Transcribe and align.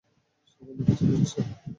সে 0.47 0.59
কোনো 0.67 0.81
কিছু 0.87 1.03
খুজছে। 1.09 1.39